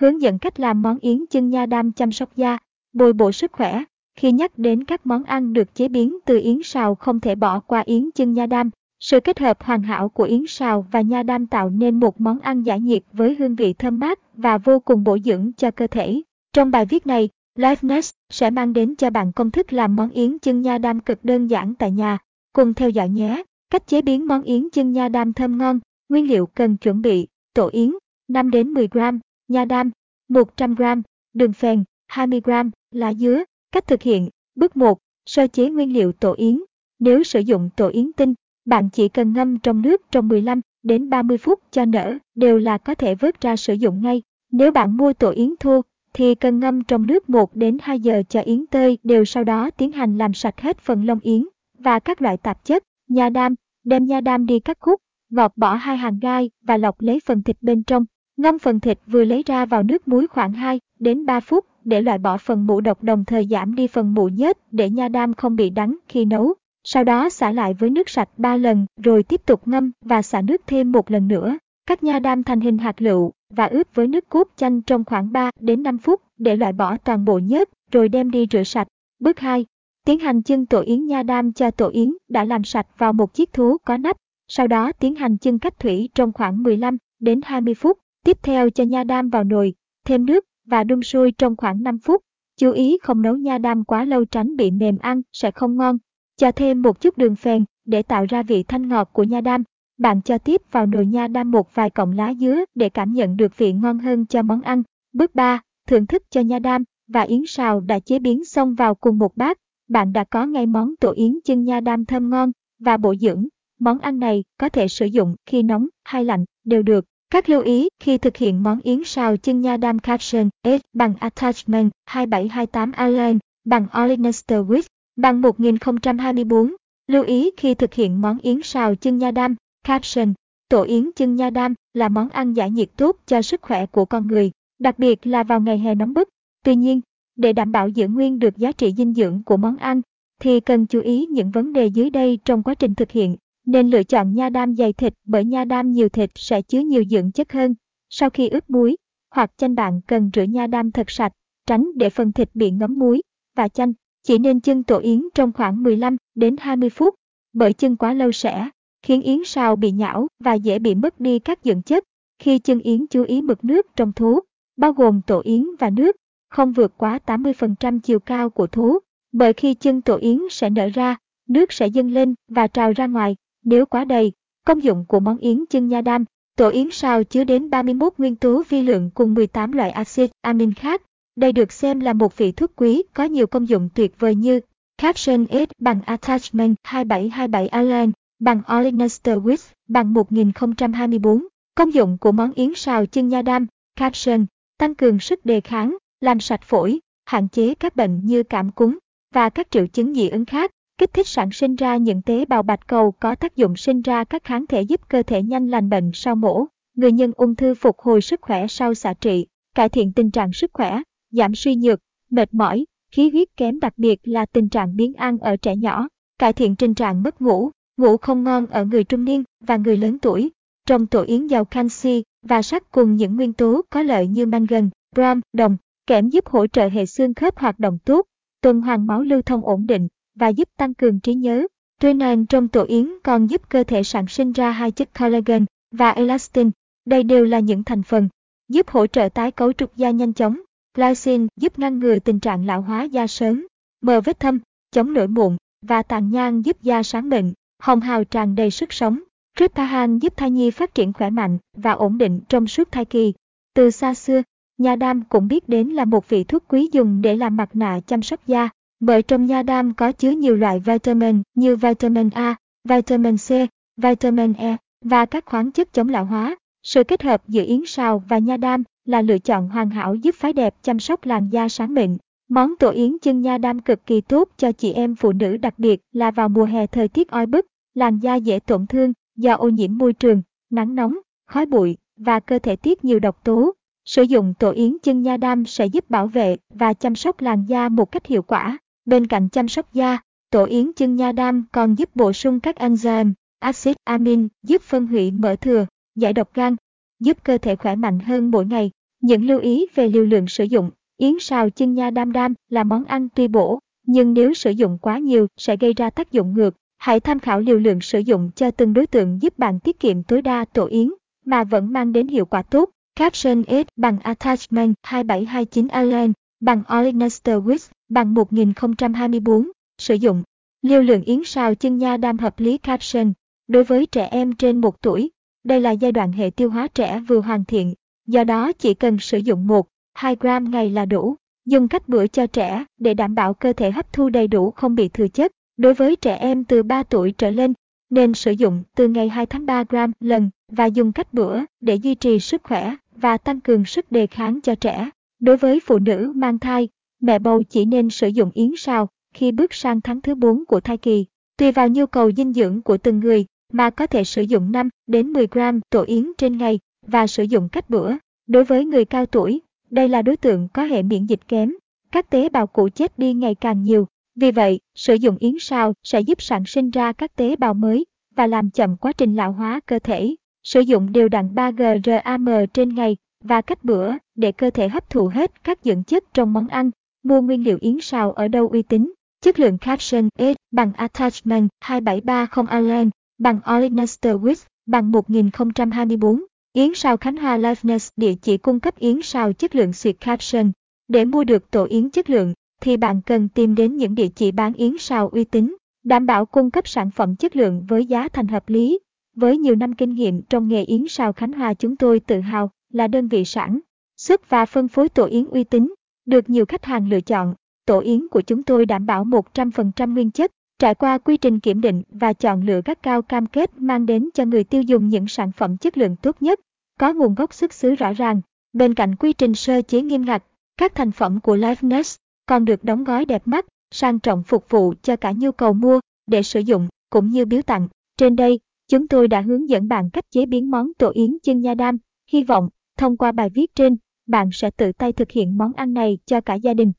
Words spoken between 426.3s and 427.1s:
sử dụng,